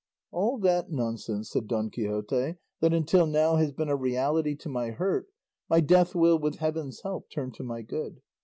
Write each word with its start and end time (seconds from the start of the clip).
"All 0.31 0.57
that 0.61 0.91
nonsense," 0.91 1.51
said 1.51 1.67
Don 1.67 1.91
Quixote, 1.91 2.55
"that 2.79 2.91
until 2.91 3.27
now 3.27 3.57
has 3.57 3.71
been 3.71 3.87
a 3.87 3.95
reality 3.95 4.55
to 4.55 4.67
my 4.67 4.89
hurt, 4.89 5.27
my 5.69 5.79
death 5.79 6.15
will, 6.15 6.39
with 6.39 6.55
heaven's 6.55 7.01
help, 7.03 7.29
turn 7.29 7.51
to 7.51 7.63
my 7.63 7.83
good. 7.83 8.19